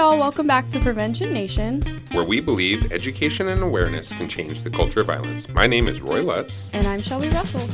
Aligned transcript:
y'all. 0.00 0.18
Welcome 0.18 0.46
back 0.46 0.70
to 0.70 0.80
Prevention 0.80 1.30
Nation. 1.30 1.82
where 2.12 2.24
we 2.24 2.40
believe 2.40 2.90
education 2.90 3.48
and 3.48 3.62
awareness 3.62 4.08
can 4.08 4.30
change 4.30 4.62
the 4.62 4.70
culture 4.70 5.02
of 5.02 5.08
violence. 5.08 5.46
My 5.50 5.66
name 5.66 5.88
is 5.88 6.00
Roy 6.00 6.22
Lutz. 6.22 6.70
And 6.72 6.86
I'm 6.86 7.02
Shelby 7.02 7.28
Russell. 7.28 7.68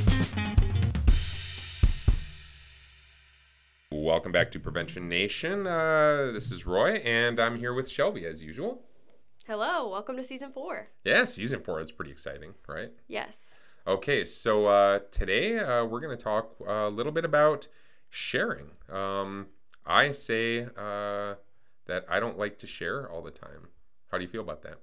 Welcome 3.92 4.32
back 4.32 4.50
to 4.50 4.58
Prevention 4.58 5.08
Nation. 5.08 5.68
Uh, 5.68 6.32
this 6.34 6.50
is 6.50 6.66
Roy, 6.66 6.96
and 6.96 7.38
I'm 7.38 7.60
here 7.60 7.72
with 7.72 7.88
Shelby 7.88 8.26
as 8.26 8.42
usual. 8.42 8.82
Hello. 9.46 9.88
Welcome 9.88 10.16
to 10.16 10.24
season 10.24 10.50
four. 10.50 10.88
Yeah, 11.04 11.26
season 11.26 11.60
four 11.60 11.80
is 11.80 11.92
pretty 11.92 12.10
exciting, 12.10 12.54
right? 12.66 12.90
Yes. 13.06 13.38
Okay, 13.86 14.24
so 14.24 14.66
uh, 14.66 14.98
today 15.12 15.60
uh, 15.60 15.84
we're 15.84 16.00
going 16.00 16.18
to 16.18 16.24
talk 16.24 16.56
a 16.66 16.88
little 16.88 17.12
bit 17.12 17.24
about 17.24 17.68
sharing. 18.10 18.70
Um, 18.90 19.46
I 19.86 20.10
say 20.10 20.66
uh, 20.76 21.36
that 21.86 22.04
I 22.08 22.20
don't 22.20 22.38
like 22.38 22.58
to 22.58 22.66
share 22.66 23.10
all 23.10 23.22
the 23.22 23.30
time. 23.30 23.68
How 24.10 24.18
do 24.18 24.24
you 24.24 24.30
feel 24.30 24.42
about 24.42 24.62
that? 24.62 24.80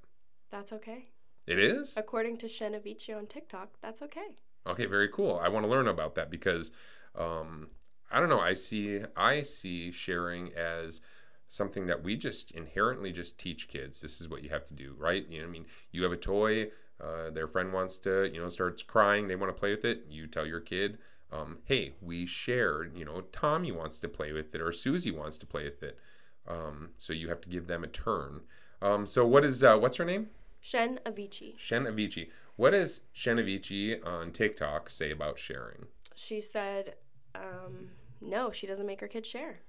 That's 0.51 0.71
okay. 0.73 1.09
It 1.45 1.59
is? 1.59 1.93
According 1.97 2.37
to 2.37 2.47
Shenavici 2.47 3.15
on 3.15 3.27
TikTok, 3.27 3.69
that's 3.81 4.01
okay. 4.01 4.37
Okay, 4.65 4.85
very 4.85 5.09
cool. 5.09 5.39
I 5.43 5.49
want 5.49 5.65
to 5.65 5.69
learn 5.69 5.87
about 5.87 6.15
that 6.15 6.29
because 6.29 6.71
um, 7.15 7.69
I 8.11 8.19
don't 8.19 8.29
know. 8.29 8.39
I 8.39 8.53
see 8.53 9.01
I 9.15 9.41
see 9.41 9.91
sharing 9.91 10.53
as 10.53 11.01
something 11.47 11.85
that 11.87 12.03
we 12.03 12.15
just 12.15 12.51
inherently 12.51 13.11
just 13.11 13.37
teach 13.37 13.67
kids. 13.67 14.01
This 14.01 14.21
is 14.21 14.29
what 14.29 14.43
you 14.43 14.49
have 14.49 14.65
to 14.65 14.73
do, 14.73 14.95
right? 14.97 15.27
You 15.29 15.41
know, 15.41 15.47
I 15.47 15.49
mean, 15.49 15.65
you 15.91 16.03
have 16.03 16.11
a 16.11 16.17
toy. 16.17 16.69
Uh, 17.03 17.29
their 17.29 17.47
friend 17.47 17.73
wants 17.73 17.97
to, 17.99 18.31
you 18.31 18.39
know, 18.39 18.49
starts 18.49 18.81
crying. 18.83 19.27
They 19.27 19.35
want 19.35 19.53
to 19.53 19.59
play 19.59 19.71
with 19.71 19.83
it. 19.83 20.05
You 20.09 20.27
tell 20.27 20.45
your 20.45 20.61
kid, 20.61 20.97
um, 21.31 21.59
"Hey, 21.65 21.95
we 22.01 22.25
shared." 22.25 22.95
You 22.95 23.03
know, 23.03 23.21
Tommy 23.31 23.71
wants 23.71 23.99
to 23.99 24.07
play 24.07 24.31
with 24.31 24.55
it, 24.55 24.61
or 24.61 24.71
Susie 24.71 25.11
wants 25.11 25.37
to 25.37 25.45
play 25.45 25.65
with 25.65 25.83
it. 25.83 25.99
Um, 26.47 26.89
so 26.97 27.13
you 27.13 27.29
have 27.29 27.41
to 27.41 27.49
give 27.49 27.67
them 27.67 27.83
a 27.83 27.87
turn. 27.87 28.41
Um, 28.81 29.05
so 29.05 29.25
what 29.25 29.45
is 29.45 29.63
uh, 29.63 29.77
what's 29.77 29.97
her 29.97 30.05
name? 30.05 30.29
Shen 30.59 30.99
Avicii. 31.05 31.55
Shen 31.57 31.83
Avicii. 31.85 32.29
What 32.55 32.71
does 32.71 33.01
Shen 33.11 33.37
Avicii 33.37 34.05
on 34.05 34.31
TikTok 34.31 34.89
say 34.89 35.11
about 35.11 35.39
sharing? 35.39 35.87
She 36.15 36.39
said, 36.41 36.95
um, 37.35 37.89
no, 38.21 38.51
she 38.51 38.67
doesn't 38.67 38.85
make 38.85 39.01
her 39.01 39.07
kids 39.07 39.27
share. 39.27 39.59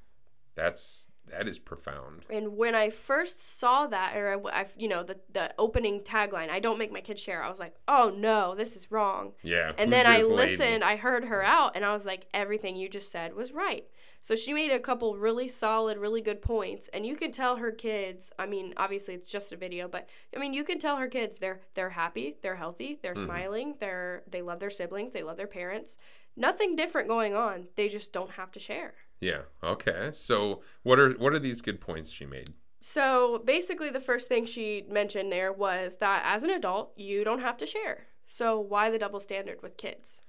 That's 0.54 1.08
that 1.30 1.48
is 1.48 1.58
profound. 1.58 2.26
And 2.28 2.56
when 2.56 2.74
I 2.74 2.90
first 2.90 3.42
saw 3.42 3.86
that, 3.86 4.14
or 4.14 4.46
I, 4.46 4.60
I- 4.60 4.66
you 4.76 4.88
know, 4.88 5.02
the 5.02 5.16
the 5.32 5.52
opening 5.58 6.00
tagline, 6.00 6.50
"I 6.50 6.60
don't 6.60 6.78
make 6.78 6.92
my 6.92 7.00
kids 7.00 7.20
share," 7.20 7.42
I 7.42 7.48
was 7.48 7.58
like, 7.58 7.74
"Oh 7.88 8.14
no, 8.16 8.54
this 8.54 8.76
is 8.76 8.92
wrong." 8.92 9.32
Yeah. 9.42 9.72
And 9.78 9.92
then 9.92 10.06
I 10.06 10.18
lady? 10.20 10.34
listened, 10.34 10.84
I 10.84 10.96
heard 10.96 11.24
her 11.24 11.42
out, 11.42 11.74
and 11.74 11.84
I 11.84 11.92
was 11.94 12.04
like, 12.04 12.26
everything 12.34 12.76
you 12.76 12.88
just 12.88 13.10
said 13.10 13.34
was 13.34 13.52
right. 13.52 13.86
So 14.24 14.34
she 14.36 14.54
made 14.54 14.70
a 14.72 14.80
couple 14.80 15.18
really 15.18 15.48
solid, 15.48 15.98
really 15.98 16.22
good 16.22 16.40
points, 16.40 16.88
and 16.94 17.04
you 17.04 17.14
can 17.14 17.30
tell 17.30 17.56
her 17.56 17.70
kids. 17.70 18.32
I 18.38 18.46
mean, 18.46 18.72
obviously 18.78 19.12
it's 19.12 19.30
just 19.30 19.52
a 19.52 19.56
video, 19.56 19.86
but 19.86 20.08
I 20.34 20.38
mean, 20.38 20.54
you 20.54 20.64
can 20.64 20.78
tell 20.78 20.96
her 20.96 21.08
kids 21.08 21.36
they're 21.36 21.60
they're 21.74 21.90
happy, 21.90 22.38
they're 22.42 22.56
healthy, 22.56 22.98
they're 23.02 23.14
Mhm. 23.14 23.24
smiling, 23.26 23.74
they're 23.80 24.22
they 24.26 24.40
love 24.40 24.60
their 24.60 24.70
siblings, 24.70 25.12
they 25.12 25.22
love 25.22 25.36
their 25.36 25.46
parents. 25.46 25.98
Nothing 26.36 26.74
different 26.74 27.06
going 27.06 27.34
on. 27.34 27.68
They 27.76 27.90
just 27.90 28.14
don't 28.14 28.30
have 28.32 28.50
to 28.52 28.58
share. 28.58 28.94
Yeah. 29.20 29.42
Okay. 29.62 30.08
So 30.14 30.62
what 30.84 30.98
are 30.98 31.10
what 31.12 31.34
are 31.34 31.38
these 31.38 31.60
good 31.60 31.78
points 31.82 32.08
she 32.10 32.24
made? 32.24 32.54
So 32.80 33.42
basically, 33.44 33.90
the 33.90 34.00
first 34.00 34.26
thing 34.28 34.46
she 34.46 34.86
mentioned 34.88 35.30
there 35.30 35.52
was 35.52 35.96
that 35.96 36.22
as 36.24 36.42
an 36.44 36.50
adult, 36.50 36.94
you 36.96 37.24
don't 37.24 37.40
have 37.40 37.58
to 37.58 37.66
share. 37.66 38.06
So 38.26 38.58
why 38.58 38.88
the 38.90 38.98
double 38.98 39.20
standard 39.20 39.60
with 39.62 39.76
kids? 39.76 40.22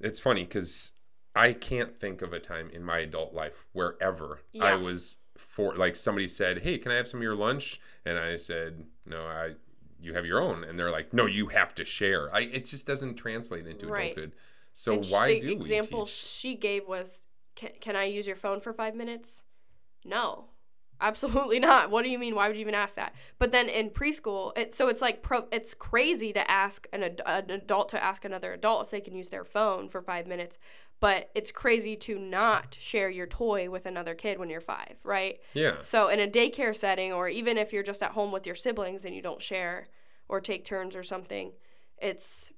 It's 0.00 0.18
funny 0.20 0.44
because 0.44 0.94
I 1.34 1.52
can't 1.52 1.98
think 1.98 2.22
of 2.22 2.32
a 2.32 2.40
time 2.40 2.70
in 2.70 2.82
my 2.84 2.98
adult 3.00 3.32
life 3.34 3.64
wherever 3.72 4.40
I 4.60 4.74
was 4.74 5.18
for 5.36 5.74
like 5.74 5.96
somebody 5.96 6.28
said, 6.28 6.62
"Hey, 6.62 6.78
can 6.78 6.92
I 6.92 6.96
have 6.96 7.08
some 7.08 7.20
of 7.20 7.24
your 7.24 7.36
lunch?" 7.36 7.80
And 8.04 8.18
I 8.18 8.36
said, 8.36 8.86
"No, 9.06 9.22
I." 9.26 9.54
You 10.02 10.14
have 10.14 10.24
your 10.24 10.40
own, 10.40 10.64
and 10.64 10.78
they're 10.78 10.90
like, 10.90 11.12
"No, 11.12 11.26
you 11.26 11.48
have 11.48 11.74
to 11.74 11.84
share." 11.84 12.34
I 12.34 12.40
it 12.40 12.64
just 12.64 12.86
doesn't 12.86 13.16
translate 13.16 13.66
into 13.66 13.86
Right. 13.86 14.12
adulthood. 14.12 14.32
So 14.72 14.94
And 14.94 15.06
why 15.10 15.28
the 15.34 15.40
do 15.40 15.52
example 15.52 16.06
she 16.06 16.54
gave 16.54 16.88
was 16.88 17.20
can, 17.54 17.70
can 17.80 17.96
i 17.96 18.04
use 18.04 18.26
your 18.26 18.36
phone 18.36 18.60
for 18.60 18.72
five 18.72 18.94
minutes 18.94 19.42
no 20.04 20.46
absolutely 21.00 21.58
not. 21.58 21.90
What 21.90 22.02
do 22.02 22.08
you 22.08 22.18
mean? 22.18 22.34
Why 22.34 22.48
would 22.48 22.56
you 22.56 22.62
even 22.62 22.74
ask 22.74 22.94
that? 22.96 23.14
But 23.38 23.52
then 23.52 23.68
in 23.68 23.90
preschool 23.90 24.56
it, 24.56 24.72
so 24.72 24.88
it's 24.88 25.02
like 25.02 25.22
pro, 25.22 25.46
it's 25.50 25.74
crazy 25.74 26.32
to 26.32 26.50
ask 26.50 26.86
an, 26.92 27.02
ad, 27.02 27.22
an 27.26 27.50
adult 27.50 27.88
to 27.90 28.02
ask 28.02 28.24
another 28.24 28.52
adult 28.52 28.84
if 28.84 28.90
they 28.90 29.00
can 29.00 29.14
use 29.14 29.28
their 29.28 29.44
phone 29.44 29.88
for 29.88 30.02
five 30.02 30.26
minutes 30.26 30.58
but 31.00 31.30
it's 31.34 31.50
crazy 31.50 31.96
to 31.96 32.18
not 32.18 32.76
share 32.78 33.08
your 33.08 33.26
toy 33.26 33.70
with 33.70 33.86
another 33.86 34.14
kid 34.14 34.38
when 34.38 34.50
you're 34.50 34.60
five 34.60 34.96
right? 35.02 35.40
Yeah. 35.54 35.76
so 35.80 36.08
in 36.08 36.20
a 36.20 36.28
daycare 36.28 36.76
setting, 36.76 37.12
or 37.12 37.28
even 37.28 37.56
if 37.56 37.72
you're 37.72 37.82
just 37.82 38.02
at 38.02 38.12
home 38.12 38.32
with 38.32 38.46
your 38.46 38.54
siblings 38.54 39.04
and 39.04 39.14
you 39.14 39.22
don't 39.22 39.42
share 39.42 39.86
or 40.28 40.40
take 40.40 40.64
turns 40.64 40.94
or 40.94 41.02
something, 41.02 41.52
it's 41.98 42.50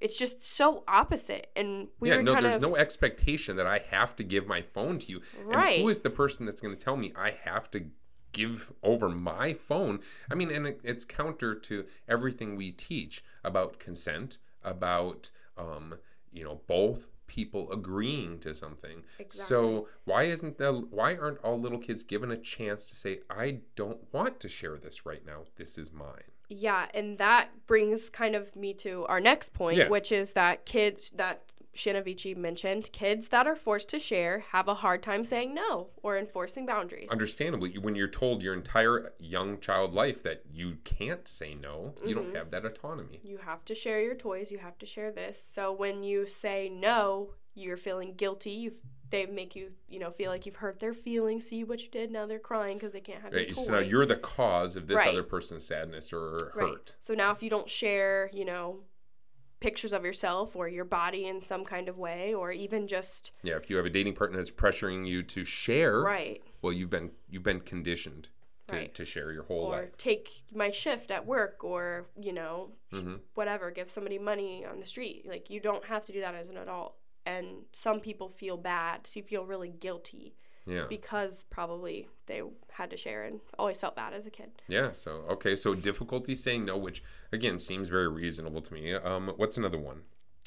it's 0.00 0.18
just 0.18 0.44
so 0.44 0.84
opposite. 0.86 1.48
And 1.56 1.88
we 2.00 2.10
yeah, 2.10 2.16
were 2.16 2.22
no, 2.22 2.34
kind 2.34 2.44
there's 2.44 2.56
of 2.56 2.62
no 2.62 2.76
expectation 2.76 3.56
that 3.56 3.66
I 3.66 3.80
have 3.90 4.16
to 4.16 4.24
give 4.24 4.46
my 4.46 4.62
phone 4.62 4.98
to 5.00 5.08
you. 5.08 5.22
Right. 5.44 5.74
And 5.74 5.82
who 5.82 5.88
is 5.88 6.02
the 6.02 6.10
person 6.10 6.46
that's 6.46 6.60
going 6.60 6.76
to 6.76 6.82
tell 6.82 6.96
me 6.96 7.12
I 7.16 7.30
have 7.44 7.70
to 7.72 7.86
give 8.32 8.72
over 8.82 9.08
my 9.08 9.54
phone? 9.54 10.00
I 10.30 10.34
mean, 10.34 10.50
and 10.50 10.66
it, 10.66 10.80
it's 10.84 11.04
counter 11.04 11.54
to 11.54 11.86
everything 12.08 12.56
we 12.56 12.70
teach 12.70 13.24
about 13.42 13.78
consent, 13.78 14.38
about, 14.62 15.30
um, 15.56 15.96
you 16.32 16.44
know, 16.44 16.60
both 16.66 17.06
people 17.26 17.70
agreeing 17.72 18.38
to 18.38 18.54
something. 18.54 19.02
Exactly. 19.18 19.46
So 19.46 19.88
why 20.04 20.24
isn't 20.24 20.58
the 20.58 20.72
why 20.72 21.16
aren't 21.16 21.38
all 21.38 21.60
little 21.60 21.78
kids 21.78 22.04
given 22.04 22.30
a 22.30 22.36
chance 22.36 22.88
to 22.88 22.96
say 22.96 23.20
I 23.28 23.60
don't 23.74 24.12
want 24.12 24.40
to 24.40 24.48
share 24.48 24.76
this 24.76 25.04
right 25.04 25.24
now. 25.26 25.44
This 25.56 25.78
is 25.78 25.92
mine. 25.92 26.30
Yeah, 26.48 26.86
and 26.94 27.18
that 27.18 27.48
brings 27.66 28.08
kind 28.10 28.34
of 28.36 28.54
me 28.56 28.72
to 28.74 29.04
our 29.08 29.20
next 29.20 29.52
point, 29.52 29.78
Yeah. 29.78 29.88
which 29.88 30.12
is 30.12 30.32
that 30.32 30.64
kids 30.66 31.10
that 31.16 31.42
Shinavici 31.74 32.34
mentioned, 32.34 32.90
kids 32.92 33.28
that 33.28 33.46
are 33.46 33.54
forced 33.54 33.90
to 33.90 33.98
share 33.98 34.38
have 34.52 34.66
a 34.66 34.74
hard 34.76 35.02
time 35.02 35.26
saying 35.26 35.54
no 35.54 35.88
or 36.02 36.16
enforcing 36.16 36.64
boundaries. 36.64 37.10
understandably 37.10 37.76
when 37.76 37.94
you're 37.94 38.08
told 38.08 38.42
your 38.42 38.54
entire 38.54 39.12
young 39.18 39.60
child 39.60 39.92
life 39.92 40.22
that 40.22 40.42
you 40.50 40.78
can't 40.84 41.28
say 41.28 41.54
no 41.54 41.94
you 42.04 42.14
don't 42.14 42.28
Mm-hmm. 42.28 42.36
have 42.36 42.50
that 42.52 42.64
autonomy 42.64 43.20
you 43.22 43.36
have 43.38 43.62
to 43.66 43.74
share 43.74 44.00
your 44.00 44.14
toys 44.14 44.50
you 44.50 44.56
have 44.58 44.78
to 44.78 44.86
share 44.86 45.12
this 45.12 45.42
so 45.54 45.70
when 45.70 46.02
you 46.02 46.26
say 46.26 46.70
no 46.70 47.34
you're 47.54 47.76
feeling 47.76 48.14
guilty 48.14 48.52
you 48.52 48.72
they 49.10 49.26
make 49.26 49.54
you 49.54 49.70
you 49.88 49.98
know 49.98 50.10
feel 50.10 50.30
like 50.30 50.46
you've 50.46 50.56
hurt 50.56 50.78
their 50.80 50.92
feelings 50.94 51.46
see 51.48 51.62
what 51.64 51.82
you 51.82 51.88
did 51.90 52.10
now 52.10 52.26
they're 52.26 52.38
crying 52.38 52.76
because 52.76 52.92
they 52.92 53.00
can't 53.00 53.22
have 53.22 53.32
Right, 53.32 53.46
your 53.48 53.54
so 53.54 53.72
now 53.72 53.78
you're 53.78 54.06
the 54.06 54.16
cause 54.16 54.76
of 54.76 54.86
this 54.88 54.96
Right. 54.98 55.08
other 55.08 55.22
person's 55.22 55.64
sadness 55.64 56.12
or 56.12 56.52
right. 56.54 56.68
hurt. 56.70 56.96
So 57.00 57.14
now 57.14 57.30
if 57.32 57.42
you 57.42 57.50
don't 57.50 57.68
share 57.70 58.30
you 58.32 58.44
know 58.44 58.80
pictures 59.60 59.92
of 59.92 60.04
yourself 60.04 60.54
or 60.54 60.68
your 60.68 60.84
body 60.84 61.26
in 61.26 61.40
some 61.40 61.64
kind 61.64 61.88
of 61.88 61.96
way 61.96 62.34
or 62.34 62.52
even 62.52 62.86
just 62.86 63.32
yeah 63.42 63.56
if 63.56 63.70
you 63.70 63.76
have 63.76 63.86
a 63.86 63.90
dating 63.90 64.14
partner 64.14 64.36
that's 64.38 64.50
pressuring 64.50 65.06
you 65.06 65.22
to 65.22 65.44
share 65.44 66.00
right. 66.00 66.42
well 66.60 66.72
you've 66.72 66.90
been 66.90 67.10
you've 67.30 67.42
been 67.42 67.60
conditioned 67.60 68.28
to, 68.68 68.74
Right. 68.74 68.94
to 68.94 69.04
share 69.04 69.30
your 69.32 69.44
whole 69.44 69.66
or 69.72 69.82
life. 69.82 69.96
take 69.96 70.28
my 70.52 70.70
shift 70.70 71.10
at 71.12 71.24
work 71.24 71.62
or 71.62 72.06
you 72.20 72.32
know 72.32 72.72
Mhm. 72.92 73.20
whatever 73.34 73.70
give 73.70 73.90
somebody 73.90 74.18
money 74.18 74.64
on 74.64 74.80
the 74.80 74.86
street. 74.86 75.24
Like 75.26 75.48
you 75.50 75.60
don't 75.60 75.84
have 75.86 76.04
to 76.06 76.12
do 76.12 76.20
that 76.20 76.34
as 76.34 76.48
an 76.48 76.56
adult 76.56 76.96
and 77.26 77.46
some 77.72 78.00
people 78.00 78.28
feel 78.28 78.56
bad 78.56 79.06
so 79.06 79.18
you 79.18 79.22
feel 79.22 79.44
really 79.44 79.68
guilty 79.68 80.34
yeah. 80.66 80.84
because 80.88 81.44
probably 81.50 82.08
they 82.26 82.42
had 82.72 82.90
to 82.90 82.96
share 82.96 83.24
and 83.24 83.40
always 83.58 83.78
felt 83.78 83.96
bad 83.96 84.12
as 84.12 84.26
a 84.26 84.30
kid. 84.30 84.50
Yeah 84.68 84.92
so 84.92 85.24
okay 85.30 85.56
so 85.56 85.74
difficulty 85.74 86.34
saying 86.34 86.64
no 86.64 86.76
which 86.76 87.02
again 87.32 87.58
seems 87.58 87.88
very 87.88 88.08
reasonable 88.08 88.62
to 88.62 88.72
me. 88.72 88.94
Um 88.94 89.32
what's 89.36 89.56
another 89.56 89.78
one? 89.78 90.02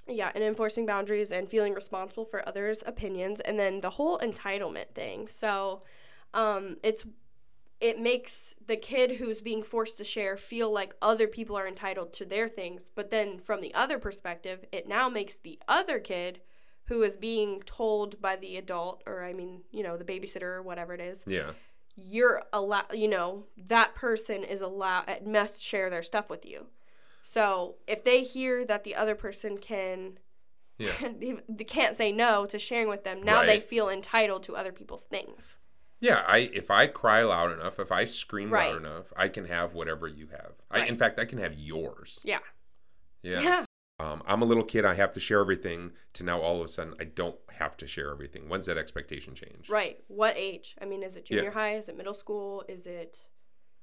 Yeah 0.07 0.31
and 0.35 0.44
enforcing 0.44 0.85
boundaries 0.85 1.31
and 1.31 1.47
feeling 1.47 1.73
responsible 1.73 2.25
for 2.25 2.47
others 2.47 2.84
opinions 2.85 3.39
and 3.41 3.59
then 3.59 3.81
the 3.81 3.92
whole 3.92 4.19
entitlement 4.19 4.94
thing. 4.94 5.27
So 5.30 5.83
um 6.33 6.77
it's 6.83 7.06
it 7.80 7.98
makes 7.98 8.56
the 8.68 8.75
kid 8.75 9.12
who's 9.13 9.39
being 9.39 9.63
forced 9.63 9.98
to 9.98 10.03
share 10.03 10.36
feel 10.36 10.69
like 10.69 10.95
other 11.01 11.27
people 11.27 11.57
are 11.57 11.68
entitled 11.68 12.12
to 12.12 12.25
their 12.25 12.50
things 12.50 12.89
but 12.94 13.09
then 13.09 13.39
from 13.39 13.62
the 13.62 13.74
other 13.74 13.98
perspective 13.98 14.65
it 14.71 14.86
now 14.86 15.07
makes 15.07 15.38
the 15.38 15.57
other 15.65 15.98
kid 15.98 16.42
who 16.89 17.01
is 17.03 17.15
being 17.15 17.62
told 17.65 18.21
by 18.21 18.36
the 18.36 18.57
adult 18.57 19.01
or 19.07 19.24
i 19.24 19.31
mean 19.33 19.62
you 19.71 19.81
know 19.81 19.95
the 19.97 20.03
babysitter 20.03 20.41
or 20.57 20.62
whatever 20.62 20.94
it 20.94 21.00
is 21.01 21.21
yeah 21.25 21.51
you're 21.95 22.44
allowed 22.53 22.86
you 22.94 23.07
know 23.07 23.45
that 23.57 23.95
person 23.95 24.44
is 24.44 24.62
allowed 24.62 25.06
must 25.25 25.62
share 25.63 25.89
their 25.89 26.03
stuff 26.03 26.30
with 26.30 26.45
you 26.45 26.68
so 27.24 27.75
if 27.88 28.03
they 28.03 28.24
hear 28.24 28.65
that 28.65 28.83
the 28.83 28.95
other 28.95 29.15
person 29.15 29.57
can 29.57 30.19
yeah 30.77 30.94
they 31.50 31.63
can't 31.63 31.95
say 31.95 32.12
no 32.12 32.45
to 32.45 32.57
sharing 32.59 32.88
with 32.89 33.03
them 33.03 33.21
now 33.24 33.45
they 33.45 33.59
feel 33.59 33.89
entitled 33.89 34.44
to 34.44 34.56
other 34.56 34.71
people's 34.71 35.03
things 35.06 35.57
Yeah, 36.01 36.24
I 36.25 36.38
if 36.53 36.71
I 36.71 36.88
cry 36.88 37.24
loud 37.24 37.51
enough, 37.51 37.77
if 37.77 37.91
I 37.91 38.06
scream 38.06 38.50
Right. 38.51 38.71
loud 38.71 38.77
enough, 38.77 39.07
I 39.18 39.27
can 39.27 39.45
have 39.47 39.74
whatever 39.74 40.07
you 40.07 40.27
have. 40.31 40.53
I, 40.71 40.86
in 40.86 40.97
fact, 40.97 41.19
I 41.19 41.25
can 41.25 41.39
have 41.39 41.53
yours. 41.53 42.21
yeah 42.24 42.39
Yeah. 43.21 43.41
yeah 43.41 43.65
um, 44.00 44.24
I'm 44.25 44.42
a 44.42 44.46
little 44.46 44.63
kid, 44.63 44.86
I 44.86 44.94
have 44.96 45.12
to 45.13 45.19
share 45.19 45.40
everything, 45.42 45.92
to 46.13 46.24
now 46.24 46.40
all 46.40 46.60
of 46.60 46.66
a 46.66 46.68
sudden 46.68 46.94
I 47.00 47.04
don't 47.04 47.36
have 47.57 47.75
to 47.78 47.88
share 47.88 48.12
everything. 48.12 48.48
When's 48.48 48.66
that 48.68 48.78
expectation 48.78 49.36
change? 49.36 49.69
Right. 49.69 50.04
What 50.07 50.36
age? 50.38 50.75
I 50.81 50.86
mean, 50.86 51.04
is 51.04 51.16
it 51.16 51.25
junior 51.25 51.46
Yeah. 51.46 51.51
high? 51.51 51.75
Is 51.75 51.90
it 51.90 51.98
middle 51.98 52.13
school? 52.13 52.63
Is 52.68 52.88
it 52.88 53.24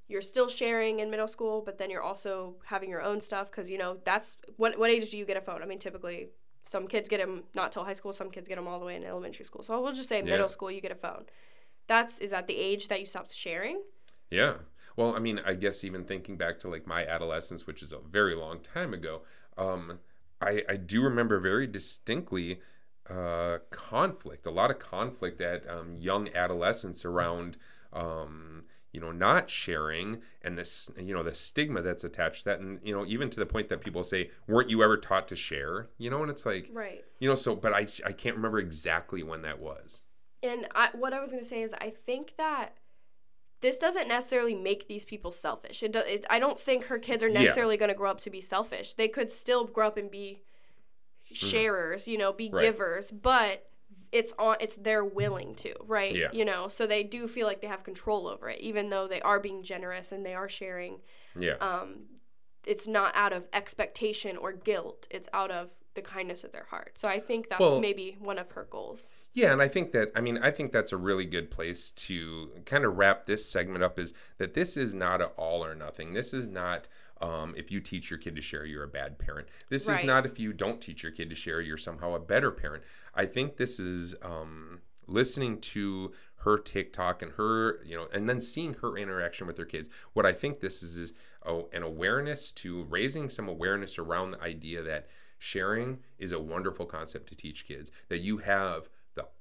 you're 0.08 0.22
still 0.22 0.48
sharing 0.48 1.00
in 1.00 1.10
middle 1.10 1.26
school, 1.26 1.62
but 1.66 1.78
then 1.78 1.90
you're 1.90 2.02
also 2.02 2.54
having 2.64 2.88
your 2.88 3.02
own 3.02 3.20
stuff 3.20 3.50
because 3.50 3.68
you 3.68 3.76
know 3.76 3.98
that's 4.04 4.36
what 4.56 4.78
what 4.78 4.88
age 4.90 5.10
do 5.10 5.18
you 5.18 5.24
get 5.24 5.36
a 5.36 5.40
phone? 5.40 5.62
I 5.62 5.66
mean, 5.66 5.78
typically 5.80 6.28
some 6.62 6.86
kids 6.88 7.08
get 7.08 7.18
them 7.20 7.42
not 7.54 7.72
till 7.72 7.84
high 7.84 7.94
school, 7.94 8.12
some 8.12 8.30
kids 8.30 8.48
get 8.48 8.54
them 8.56 8.66
all 8.68 8.78
the 8.80 8.86
way 8.86 8.96
in 8.96 9.04
elementary 9.04 9.44
school. 9.44 9.62
So 9.62 9.80
we'll 9.82 9.92
just 9.92 10.08
say 10.08 10.18
Yeah. 10.18 10.24
middle 10.24 10.48
school, 10.48 10.70
you 10.70 10.80
get 10.80 10.92
a 10.92 10.96
phone. 10.96 11.26
That's 11.88 12.18
is 12.20 12.30
that 12.30 12.46
the 12.46 12.56
age 12.56 12.88
that 12.88 13.00
you 13.00 13.06
stop 13.06 13.30
sharing? 13.32 13.82
Yeah. 14.30 14.54
Well, 14.96 15.14
I 15.14 15.18
mean, 15.18 15.40
I 15.44 15.54
guess 15.54 15.84
even 15.84 16.04
thinking 16.04 16.36
back 16.36 16.58
to 16.60 16.68
like 16.68 16.86
my 16.86 17.06
adolescence, 17.06 17.66
which 17.66 17.82
is 17.82 17.92
a 17.92 17.98
very 17.98 18.34
long 18.34 18.60
time 18.60 18.94
ago, 18.94 19.22
um, 19.58 20.00
I, 20.40 20.62
I 20.68 20.76
do 20.76 21.02
remember 21.02 21.38
very 21.38 21.66
distinctly 21.66 22.60
uh, 23.08 23.58
conflict, 23.70 24.46
a 24.46 24.50
lot 24.50 24.70
of 24.70 24.78
conflict 24.78 25.40
at 25.40 25.68
um, 25.68 25.96
young 25.96 26.28
adolescents 26.34 27.04
around, 27.04 27.56
um, 27.92 28.64
you 28.92 29.00
know, 29.00 29.12
not 29.12 29.50
sharing 29.50 30.22
and 30.42 30.56
this, 30.56 30.90
you 30.98 31.14
know, 31.14 31.22
the 31.22 31.34
stigma 31.34 31.82
that's 31.82 32.02
attached 32.04 32.40
to 32.40 32.44
that. 32.46 32.60
And, 32.60 32.80
you 32.82 32.94
know, 32.94 33.04
even 33.06 33.28
to 33.30 33.38
the 33.38 33.46
point 33.46 33.68
that 33.68 33.82
people 33.82 34.02
say, 34.02 34.30
weren't 34.48 34.70
you 34.70 34.82
ever 34.82 34.96
taught 34.96 35.28
to 35.28 35.36
share? 35.36 35.88
You 35.98 36.10
know, 36.10 36.22
and 36.22 36.30
it's 36.30 36.46
like, 36.46 36.70
Right. 36.72 37.04
you 37.18 37.28
know, 37.28 37.34
so, 37.34 37.54
but 37.54 37.72
I, 37.72 37.86
I 38.04 38.12
can't 38.12 38.36
remember 38.36 38.58
exactly 38.58 39.22
when 39.22 39.42
that 39.42 39.60
was. 39.60 40.02
And 40.42 40.66
I, 40.74 40.88
what 40.94 41.12
I 41.12 41.20
was 41.20 41.30
going 41.30 41.42
to 41.42 41.48
say 41.48 41.62
is, 41.62 41.72
I 41.74 41.92
think 42.06 42.32
that 42.38 42.76
this 43.60 43.78
doesn't 43.78 44.08
necessarily 44.08 44.54
make 44.54 44.86
these 44.86 45.04
people 45.04 45.32
selfish. 45.32 45.82
It, 45.82 45.92
do, 45.92 46.00
it 46.00 46.24
I 46.28 46.38
don't 46.38 46.58
think 46.60 46.84
her 46.84 46.98
kids 46.98 47.22
are 47.22 47.28
Yeah. 47.28 47.40
necessarily 47.40 47.76
going 47.76 47.88
to 47.88 47.94
grow 47.94 48.10
up 48.10 48.20
to 48.22 48.30
be 48.30 48.40
selfish. 48.40 48.94
They 48.94 49.08
could 49.08 49.30
still 49.30 49.64
grow 49.64 49.86
up 49.88 49.96
and 49.96 50.10
be 50.10 50.42
sharers, 51.32 52.06
you 52.06 52.18
know, 52.18 52.32
be 52.32 52.46
Mm-hmm. 52.46 52.56
Right. 52.56 52.62
givers, 52.64 53.10
but 53.10 53.68
it's 54.12 54.32
on 54.38 54.56
it's 54.60 54.76
they're 54.76 55.04
willing 55.04 55.54
to, 55.56 55.74
right? 55.86 56.14
Yeah. 56.14 56.28
You 56.32 56.44
know, 56.44 56.68
so 56.68 56.86
they 56.86 57.02
do 57.02 57.26
feel 57.26 57.46
like 57.46 57.60
they 57.60 57.66
have 57.66 57.82
control 57.84 58.28
over 58.28 58.48
it, 58.48 58.60
even 58.60 58.90
though 58.90 59.08
they 59.08 59.20
are 59.22 59.40
being 59.40 59.62
generous 59.62 60.12
and 60.12 60.24
they 60.24 60.34
are 60.34 60.48
sharing. 60.48 61.00
Yeah. 61.38 61.54
Um, 61.60 62.04
it's 62.64 62.86
not 62.88 63.12
out 63.14 63.32
of 63.32 63.48
expectation 63.52 64.36
or 64.36 64.52
guilt. 64.52 65.06
It's 65.10 65.28
out 65.32 65.50
of 65.50 65.70
the 65.94 66.02
kindness 66.02 66.44
of 66.44 66.52
their 66.52 66.64
heart. 66.70 66.98
So 66.98 67.08
I 67.08 67.20
think 67.20 67.48
that's 67.48 67.60
Well- 67.60 67.80
maybe 67.80 68.16
one 68.20 68.38
of 68.38 68.50
her 68.52 68.66
goals. 68.70 69.14
Yeah, 69.36 69.52
and 69.52 69.60
I 69.60 69.68
think 69.68 69.92
that 69.92 70.12
I 70.16 70.22
mean 70.22 70.38
I 70.38 70.50
think 70.50 70.72
that's 70.72 70.92
a 70.92 70.96
really 70.96 71.26
good 71.26 71.50
place 71.50 71.90
to 71.90 72.52
kind 72.64 72.86
of 72.86 72.96
wrap 72.96 73.26
this 73.26 73.44
segment 73.46 73.84
up 73.84 73.98
is 73.98 74.14
that 74.38 74.54
this 74.54 74.78
is 74.78 74.94
not 74.94 75.20
an 75.20 75.28
all 75.36 75.62
or 75.62 75.74
nothing. 75.74 76.14
This 76.14 76.32
is 76.32 76.48
not 76.48 76.88
um, 77.20 77.52
if 77.54 77.70
you 77.70 77.80
teach 77.80 78.08
your 78.08 78.18
kid 78.18 78.34
to 78.36 78.40
share, 78.42 78.64
you're 78.64 78.82
a 78.82 78.88
bad 78.88 79.18
parent. 79.18 79.48
This 79.68 79.88
Right. 79.88 80.00
is 80.00 80.06
not 80.06 80.24
if 80.24 80.38
you 80.38 80.54
don't 80.54 80.80
teach 80.80 81.02
your 81.02 81.12
kid 81.12 81.28
to 81.28 81.36
share, 81.36 81.60
you're 81.60 81.76
somehow 81.76 82.14
a 82.14 82.18
better 82.18 82.50
parent. 82.50 82.82
I 83.14 83.26
think 83.26 83.58
this 83.58 83.78
is 83.78 84.14
um, 84.22 84.80
listening 85.06 85.60
to 85.60 86.14
her 86.36 86.56
TikTok 86.56 87.20
and 87.20 87.32
her, 87.32 87.84
you 87.84 87.94
know, 87.94 88.08
and 88.14 88.30
then 88.30 88.40
seeing 88.40 88.74
her 88.80 88.96
interaction 88.96 89.46
with 89.46 89.58
her 89.58 89.66
kids. 89.66 89.90
What 90.14 90.24
I 90.24 90.32
think 90.32 90.60
this 90.60 90.82
is 90.82 90.96
is 90.96 91.12
oh, 91.44 91.68
an 91.74 91.82
awareness 91.82 92.50
to 92.52 92.84
raising 92.84 93.28
some 93.28 93.50
awareness 93.50 93.98
around 93.98 94.30
the 94.30 94.42
idea 94.42 94.82
that 94.82 95.08
sharing 95.38 95.98
is 96.18 96.32
a 96.32 96.40
wonderful 96.40 96.86
concept 96.86 97.28
to 97.28 97.36
teach 97.36 97.66
kids. 97.68 97.90
That 98.08 98.22
you 98.22 98.38
have 98.38 98.88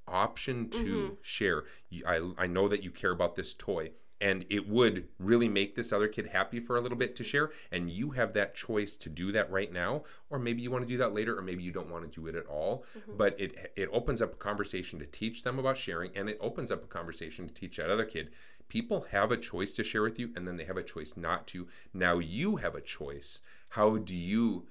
option 0.08 0.70
to 0.70 1.18
share. 1.22 1.64
I, 2.06 2.32
I 2.38 2.48
know 2.48 2.68
that 2.68 2.84
you 2.84 2.92
care 2.92 3.12
about 3.12 3.36
this 3.36 3.54
toy 3.54 3.92
and 4.22 4.46
it 4.50 4.68
would 4.68 5.08
really 5.20 5.50
make 5.50 5.76
this 5.76 5.92
other 5.92 6.08
kid 6.08 6.28
happy 6.28 6.60
for 6.60 6.78
a 6.78 6.82
little 6.82 6.98
bit 6.98 7.16
to 7.16 7.24
share 7.24 7.52
and 7.72 7.90
you 7.90 8.12
have 8.12 8.34
that 8.34 8.56
choice 8.56 8.96
to 8.96 9.10
do 9.10 9.32
that 9.32 9.52
right 9.52 9.72
now 9.72 10.04
or 10.30 10.40
maybe 10.40 10.62
you 10.62 10.72
want 10.72 10.84
to 10.84 10.88
do 10.88 10.98
that 10.98 11.14
later 11.14 11.38
or 11.38 11.42
maybe 11.42 11.64
you 11.64 11.72
don't 11.72 11.90
want 11.90 12.04
to 12.06 12.20
do 12.20 12.28
it 12.28 12.36
at 12.36 12.46
all. 12.48 12.84
But 13.18 13.40
it 13.40 13.72
it 13.76 13.90
opens 13.92 14.22
up 14.22 14.34
a 14.34 14.38
conversation 14.38 15.00
to 15.00 15.06
teach 15.06 15.44
them 15.44 15.60
about 15.60 15.78
sharing 15.78 16.16
and 16.16 16.30
it 16.30 16.38
opens 16.42 16.72
up 16.72 16.84
a 16.84 16.88
conversation 16.88 17.48
to 17.48 17.54
teach 17.54 17.78
that 17.78 17.90
other 17.90 18.06
kid. 18.06 18.30
People 18.68 19.08
have 19.12 19.32
a 19.32 19.38
choice 19.38 19.72
to 19.74 19.84
share 19.84 20.02
with 20.02 20.18
you 20.18 20.32
and 20.36 20.48
then 20.48 20.58
they 20.58 20.66
have 20.66 20.78
a 20.78 20.84
choice 20.84 21.16
not 21.16 21.46
to. 21.48 21.68
Now 21.94 22.18
you 22.20 22.56
have 22.58 22.74
a 22.74 22.82
choice. 22.82 23.42
How 23.70 23.98
do 23.98 24.16
you 24.16 24.66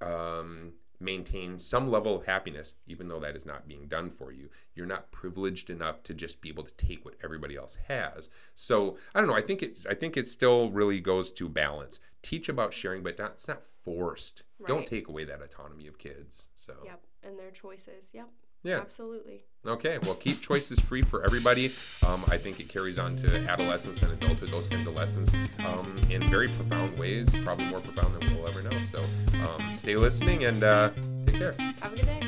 um, 0.00 0.74
maintain 1.00 1.58
some 1.58 1.90
level 1.90 2.16
of 2.16 2.26
happiness, 2.26 2.74
even 2.86 3.08
though 3.08 3.20
that 3.20 3.36
is 3.36 3.46
not 3.46 3.68
being 3.68 3.86
done 3.86 4.10
for 4.10 4.32
you. 4.32 4.48
You're 4.74 4.86
not 4.86 5.10
privileged 5.10 5.70
enough 5.70 6.02
to 6.04 6.14
just 6.14 6.40
be 6.40 6.48
able 6.48 6.64
to 6.64 6.74
take 6.74 7.04
what 7.04 7.14
everybody 7.22 7.56
else 7.56 7.76
has. 7.88 8.28
So 8.54 8.96
I 9.14 9.20
don't 9.20 9.28
know. 9.28 9.36
I 9.36 9.42
think 9.42 9.62
it's 9.62 9.86
I 9.86 9.94
think 9.94 10.16
it 10.16 10.28
still 10.28 10.70
really 10.70 11.00
goes 11.00 11.30
to 11.32 11.48
balance. 11.48 12.00
Teach 12.22 12.48
about 12.48 12.74
sharing, 12.74 13.02
but 13.02 13.18
not, 13.18 13.32
it's 13.32 13.48
not 13.48 13.62
forced. 13.62 14.42
Don't 14.66 14.86
take 14.86 15.08
away 15.08 15.24
that 15.24 15.42
autonomy 15.42 15.86
of 15.86 15.98
kids. 15.98 16.48
So 16.54 16.74
Yep, 16.84 17.02
and 17.22 17.38
their 17.38 17.50
choices. 17.50 18.10
Yep. 18.12 18.28
Yeah. 18.62 18.78
Absolutely. 18.78 19.44
Okay, 19.66 19.98
well, 20.02 20.14
keep 20.14 20.40
choices 20.40 20.78
free 20.78 21.02
for 21.02 21.24
everybody. 21.24 21.72
Um, 22.06 22.24
I 22.28 22.38
think 22.38 22.60
it 22.60 22.68
carries 22.68 22.98
on 22.98 23.16
to 23.16 23.36
adolescence 23.48 24.00
and 24.00 24.12
adulthood, 24.12 24.52
those 24.52 24.68
kinds 24.68 24.86
of 24.86 24.94
lessons 24.94 25.28
um, 25.66 26.00
in 26.08 26.28
very 26.28 26.48
profound 26.48 26.96
ways, 26.98 27.28
probably 27.42 27.64
more 27.66 27.80
profound 27.80 28.14
than 28.14 28.36
we'll 28.36 28.46
ever 28.46 28.62
know. 28.62 28.78
So 28.92 29.02
um, 29.40 29.72
stay 29.72 29.96
listening 29.96 30.44
and 30.44 30.62
uh, 30.62 30.90
take 31.26 31.36
care. 31.36 31.54
Have 31.80 31.92
a 31.92 31.96
good 31.96 32.06
day. 32.06 32.25